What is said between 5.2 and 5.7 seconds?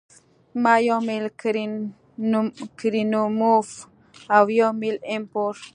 پور